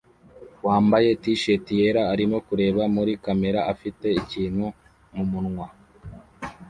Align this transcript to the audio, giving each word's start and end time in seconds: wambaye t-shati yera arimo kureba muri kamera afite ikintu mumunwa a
wambaye 0.67 1.09
t-shati 1.21 1.73
yera 1.81 2.01
arimo 2.13 2.37
kureba 2.47 2.81
muri 2.95 3.11
kamera 3.25 3.59
afite 3.73 4.05
ikintu 4.21 4.65
mumunwa 5.15 5.65
a 5.69 6.49